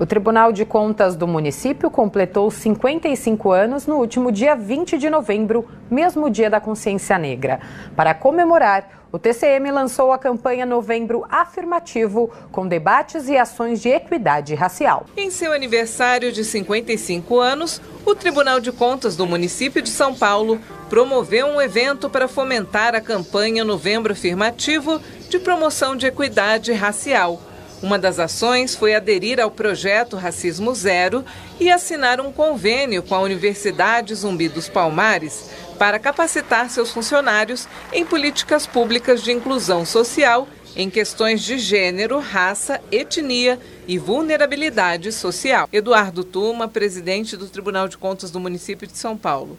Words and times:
O 0.00 0.06
Tribunal 0.06 0.50
de 0.50 0.64
Contas 0.64 1.14
do 1.14 1.28
município 1.28 1.90
completou 1.90 2.50
55 2.50 3.52
anos 3.52 3.86
no 3.86 3.96
último 3.96 4.32
dia 4.32 4.56
20 4.56 4.96
de 4.96 5.10
novembro, 5.10 5.68
mesmo 5.90 6.30
dia 6.30 6.48
da 6.48 6.58
consciência 6.58 7.18
negra. 7.18 7.60
Para 7.94 8.14
comemorar, 8.14 9.02
o 9.12 9.18
TCM 9.18 9.70
lançou 9.70 10.10
a 10.10 10.16
campanha 10.16 10.64
Novembro 10.64 11.26
Afirmativo, 11.28 12.30
com 12.50 12.66
debates 12.66 13.28
e 13.28 13.36
ações 13.36 13.82
de 13.82 13.90
equidade 13.90 14.54
racial. 14.54 15.04
Em 15.18 15.30
seu 15.30 15.52
aniversário 15.52 16.32
de 16.32 16.46
55 16.46 17.38
anos, 17.38 17.78
o 18.06 18.14
Tribunal 18.14 18.58
de 18.58 18.72
Contas 18.72 19.16
do 19.16 19.26
município 19.26 19.82
de 19.82 19.90
São 19.90 20.14
Paulo 20.14 20.58
promoveu 20.88 21.46
um 21.46 21.60
evento 21.60 22.08
para 22.08 22.26
fomentar 22.26 22.94
a 22.94 23.02
campanha 23.02 23.66
Novembro 23.66 24.14
Afirmativo 24.14 24.98
de 25.28 25.38
promoção 25.38 25.94
de 25.94 26.06
equidade 26.06 26.72
racial. 26.72 27.38
Uma 27.82 27.98
das 27.98 28.18
ações 28.18 28.74
foi 28.74 28.94
aderir 28.94 29.40
ao 29.40 29.50
projeto 29.50 30.16
Racismo 30.16 30.74
Zero 30.74 31.24
e 31.58 31.70
assinar 31.70 32.20
um 32.20 32.30
convênio 32.30 33.02
com 33.02 33.14
a 33.14 33.20
Universidade 33.20 34.14
Zumbi 34.14 34.48
dos 34.48 34.68
Palmares 34.68 35.48
para 35.78 35.98
capacitar 35.98 36.68
seus 36.68 36.90
funcionários 36.90 37.66
em 37.90 38.04
políticas 38.04 38.66
públicas 38.66 39.22
de 39.22 39.32
inclusão 39.32 39.86
social 39.86 40.46
em 40.76 40.90
questões 40.90 41.42
de 41.42 41.58
gênero, 41.58 42.18
raça, 42.18 42.80
etnia 42.92 43.58
e 43.88 43.98
vulnerabilidade 43.98 45.10
social. 45.10 45.68
Eduardo 45.72 46.22
Tuma, 46.22 46.68
presidente 46.68 47.36
do 47.36 47.48
Tribunal 47.48 47.88
de 47.88 47.96
Contas 47.96 48.30
do 48.30 48.38
município 48.38 48.86
de 48.86 48.96
São 48.96 49.16
Paulo. 49.16 49.58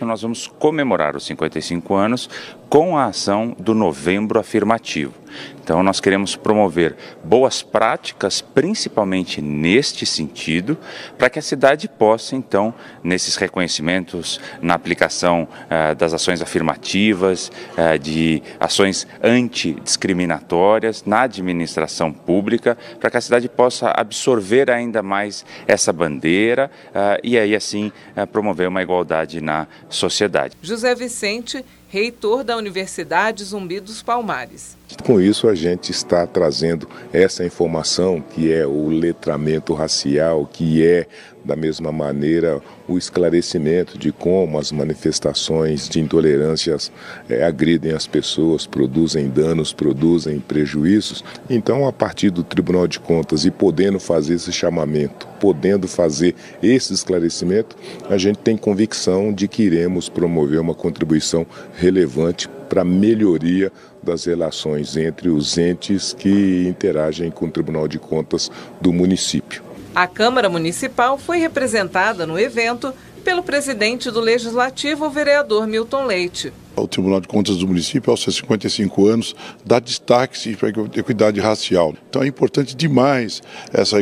Nós 0.00 0.22
vamos 0.22 0.46
comemorar 0.46 1.16
os 1.16 1.24
55 1.24 1.94
anos 1.94 2.28
com 2.68 2.98
a 2.98 3.06
ação 3.06 3.56
do 3.58 3.74
Novembro 3.74 4.38
Afirmativo. 4.38 5.14
Então, 5.62 5.82
nós 5.82 6.00
queremos 6.00 6.36
promover 6.36 6.94
boas 7.22 7.62
práticas, 7.62 8.40
principalmente 8.40 9.40
neste 9.40 10.04
sentido, 10.04 10.76
para 11.16 11.30
que 11.30 11.38
a 11.38 11.42
cidade 11.42 11.88
possa, 11.88 12.36
então, 12.36 12.74
nesses 13.02 13.36
reconhecimentos, 13.36 14.40
na 14.60 14.74
aplicação 14.74 15.48
eh, 15.70 15.94
das 15.94 16.12
ações 16.12 16.42
afirmativas, 16.42 17.50
eh, 17.76 17.96
de 17.96 18.42
ações 18.60 19.06
antidiscriminatórias 19.22 21.04
na 21.04 21.22
administração 21.22 22.12
pública, 22.12 22.76
para 23.00 23.10
que 23.10 23.16
a 23.16 23.20
cidade 23.20 23.48
possa 23.48 23.90
absorver 23.90 24.70
ainda 24.70 25.02
mais 25.02 25.46
essa 25.66 25.92
bandeira 25.92 26.70
eh, 26.94 27.20
e 27.24 27.38
aí, 27.38 27.56
assim, 27.56 27.90
promover 28.30 28.68
uma 28.68 28.82
igualdade 28.82 29.40
na 29.40 29.53
sociedade. 29.88 30.56
José 30.62 30.94
Vicente 30.94 31.64
reitor 31.88 32.42
da 32.42 32.56
Universidade 32.56 33.44
Zumbi 33.44 33.80
dos 33.80 34.02
Palmares. 34.02 34.76
Com 35.02 35.20
isso, 35.20 35.48
a 35.48 35.54
gente 35.54 35.90
está 35.90 36.26
trazendo 36.26 36.88
essa 37.12 37.44
informação 37.44 38.22
que 38.22 38.52
é 38.52 38.66
o 38.66 38.88
letramento 38.88 39.74
racial, 39.74 40.48
que 40.50 40.86
é, 40.86 41.06
da 41.44 41.54
mesma 41.54 41.92
maneira, 41.92 42.62
o 42.88 42.96
esclarecimento 42.96 43.98
de 43.98 44.10
como 44.10 44.58
as 44.58 44.72
manifestações 44.72 45.88
de 45.88 46.00
intolerâncias 46.00 46.90
é, 47.28 47.44
agridem 47.44 47.92
as 47.92 48.06
pessoas, 48.06 48.66
produzem 48.66 49.28
danos, 49.28 49.72
produzem 49.72 50.40
prejuízos. 50.40 51.22
Então, 51.50 51.86
a 51.86 51.92
partir 51.92 52.30
do 52.30 52.42
Tribunal 52.42 52.86
de 52.86 52.98
Contas 52.98 53.44
e 53.44 53.50
podendo 53.50 54.00
fazer 54.00 54.34
esse 54.34 54.52
chamamento, 54.52 55.26
podendo 55.38 55.86
fazer 55.86 56.34
esse 56.62 56.94
esclarecimento, 56.94 57.76
a 58.08 58.16
gente 58.16 58.38
tem 58.38 58.56
convicção 58.56 59.32
de 59.32 59.46
que 59.48 59.64
iremos 59.64 60.08
promover 60.08 60.60
uma 60.60 60.74
contribuição 60.74 61.46
relevante 61.74 62.48
para 62.68 62.82
a 62.82 62.84
melhoria 62.84 63.70
das 64.02 64.24
relações 64.24 64.96
entre 64.96 65.28
os 65.28 65.56
entes 65.56 66.12
que 66.12 66.66
interagem 66.66 67.30
com 67.30 67.46
o 67.46 67.50
Tribunal 67.50 67.86
de 67.88 67.98
Contas 67.98 68.50
do 68.80 68.92
município. 68.92 69.62
A 69.94 70.06
Câmara 70.06 70.48
Municipal 70.48 71.16
foi 71.16 71.38
representada 71.38 72.26
no 72.26 72.38
evento 72.38 72.92
pelo 73.22 73.42
presidente 73.42 74.10
do 74.10 74.20
Legislativo, 74.20 75.06
o 75.06 75.10
vereador 75.10 75.66
Milton 75.66 76.04
Leite. 76.04 76.52
O 76.76 76.88
Tribunal 76.88 77.20
de 77.20 77.28
Contas 77.28 77.58
do 77.58 77.68
município, 77.68 78.10
aos 78.10 78.22
seus 78.22 78.36
55 78.36 79.06
anos, 79.06 79.36
dá 79.64 79.78
destaque 79.78 80.56
para 80.56 80.68
a 80.68 80.98
equidade 80.98 81.40
racial. 81.40 81.94
Então 82.08 82.22
é 82.22 82.26
importante 82.26 82.74
demais 82.74 83.42
essa, 83.72 83.96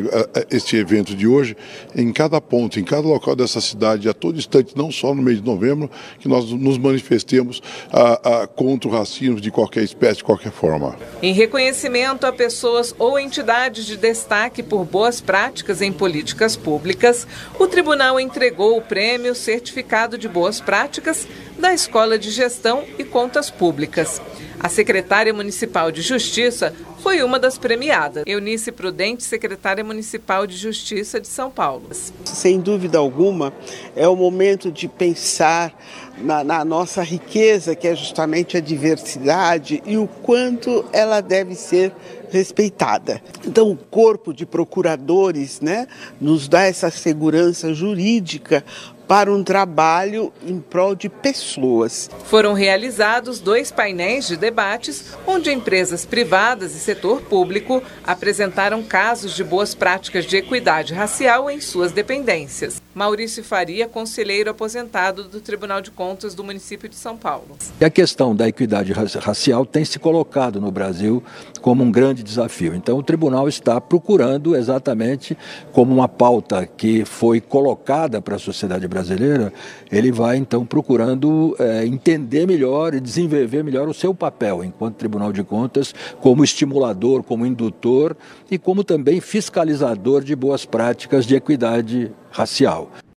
este 0.50 0.76
evento 0.76 1.14
de 1.14 1.26
hoje, 1.26 1.56
em 1.94 2.12
cada 2.12 2.40
ponto, 2.40 2.80
em 2.80 2.84
cada 2.84 3.06
local 3.06 3.36
dessa 3.36 3.60
cidade, 3.60 4.08
a 4.08 4.14
todo 4.14 4.38
instante, 4.38 4.76
não 4.76 4.90
só 4.90 5.14
no 5.14 5.22
mês 5.22 5.38
de 5.38 5.44
novembro, 5.44 5.90
que 6.18 6.28
nós 6.28 6.50
nos 6.50 6.78
manifestemos 6.78 7.60
a, 7.92 8.42
a, 8.42 8.46
contra 8.46 8.88
o 8.88 8.92
racismo 8.92 9.40
de 9.40 9.50
qualquer 9.50 9.82
espécie, 9.82 10.18
de 10.18 10.24
qualquer 10.24 10.52
forma. 10.52 10.96
Em 11.22 11.32
reconhecimento 11.32 12.26
a 12.26 12.32
pessoas 12.32 12.94
ou 12.98 13.18
entidades 13.18 13.84
de 13.84 13.96
destaque 13.96 14.62
por 14.62 14.84
boas 14.84 15.20
práticas 15.20 15.82
em 15.82 15.92
políticas 15.92 16.56
públicas, 16.56 17.26
o 17.58 17.66
tribunal 17.66 18.18
entregou 18.18 18.78
o 18.78 18.82
prêmio 18.82 19.34
Certificado 19.34 20.16
de 20.16 20.28
Boas 20.28 20.60
Práticas 20.60 21.26
da 21.62 21.72
Escola 21.72 22.18
de 22.18 22.28
Gestão 22.28 22.82
e 22.98 23.04
Contas 23.04 23.48
Públicas. 23.48 24.20
A 24.58 24.68
secretária 24.68 25.32
municipal 25.32 25.92
de 25.92 26.02
Justiça 26.02 26.74
foi 26.98 27.22
uma 27.22 27.38
das 27.38 27.56
premiadas. 27.56 28.24
Eunice 28.26 28.72
Prudente, 28.72 29.22
secretária 29.22 29.84
municipal 29.84 30.44
de 30.44 30.56
Justiça 30.56 31.20
de 31.20 31.28
São 31.28 31.52
Paulo. 31.52 31.84
Sem 32.24 32.58
dúvida 32.58 32.98
alguma, 32.98 33.52
é 33.94 34.08
o 34.08 34.16
momento 34.16 34.72
de 34.72 34.88
pensar 34.88 35.72
na, 36.18 36.42
na, 36.42 36.64
nossa 36.64 37.00
riqueza, 37.02 37.76
que 37.76 37.86
é 37.86 37.94
justamente 37.94 38.56
a 38.56 38.60
diversidade, 38.60 39.80
e 39.86 39.96
o 39.96 40.08
quanto 40.08 40.84
ela 40.92 41.20
deve 41.20 41.54
ser 41.54 41.92
respeitada. 42.30 43.22
Então, 43.46 43.70
o 43.70 43.76
corpo 43.76 44.32
de 44.32 44.46
procuradores 44.46 45.60
né, 45.60 45.86
nos 46.20 46.48
dá 46.48 46.62
essa 46.62 46.90
segurança 46.90 47.74
jurídica 47.74 48.64
para 49.06 49.32
um 49.32 49.44
trabalho 49.44 50.32
em 50.46 50.58
prol 50.58 50.94
de 50.94 51.08
pessoas. 51.08 52.10
Foram 52.24 52.52
realizados 52.52 53.40
dois 53.40 53.70
painéis 53.70 54.26
de 54.26 54.36
debates, 54.36 55.16
onde 55.26 55.52
empresas 55.52 56.04
privadas 56.04 56.74
e 56.74 56.78
setor 56.80 57.20
público 57.22 57.82
apresentaram 58.04 58.82
casos 58.82 59.34
de 59.34 59.44
boas 59.44 59.74
práticas 59.74 60.24
de 60.24 60.36
equidade 60.36 60.94
racial 60.94 61.50
em 61.50 61.60
suas 61.60 61.92
dependências. 61.92 62.80
Maurício 62.94 63.42
Faria, 63.42 63.88
conselheiro 63.88 64.50
aposentado 64.50 65.24
do 65.24 65.40
Tribunal 65.40 65.80
de 65.80 65.90
Contas 65.90 66.34
do 66.34 66.44
município 66.44 66.88
de 66.88 66.94
São 66.94 67.16
Paulo. 67.16 67.56
E 67.80 67.84
a 67.84 67.90
questão 67.90 68.36
da 68.36 68.46
equidade 68.46 68.92
racial 68.92 69.64
tem 69.64 69.84
se 69.84 69.98
colocado 69.98 70.60
no 70.60 70.70
Brasil 70.70 71.22
como 71.62 71.82
um 71.82 71.90
grande 71.90 72.22
desafio. 72.22 72.74
Então, 72.74 72.98
o 72.98 73.02
tribunal 73.02 73.48
está 73.48 73.80
procurando 73.80 74.54
exatamente 74.54 75.36
como 75.72 75.94
uma 75.94 76.08
pauta 76.08 76.66
que 76.66 77.04
foi 77.04 77.40
colocada 77.40 78.20
para 78.20 78.36
a 78.36 78.38
sociedade 78.38 78.86
brasileira, 78.86 79.52
ele 79.90 80.12
vai 80.12 80.36
então 80.36 80.66
procurando 80.66 81.56
é, 81.58 81.86
entender 81.86 82.46
melhor 82.46 82.94
e 82.94 83.00
desenvolver 83.00 83.62
melhor 83.62 83.88
o 83.88 83.94
seu 83.94 84.14
papel 84.14 84.64
enquanto 84.64 84.96
Tribunal 84.96 85.32
de 85.32 85.42
Contas, 85.42 85.94
como 86.20 86.44
estimulador, 86.44 87.22
como 87.22 87.46
indutor 87.46 88.16
e 88.50 88.58
como 88.58 88.84
também 88.84 89.20
fiscalizador 89.20 90.22
de 90.22 90.36
boas 90.36 90.64
práticas 90.64 91.24
de 91.24 91.34
equidade 91.34 92.10
racial. 92.38 92.90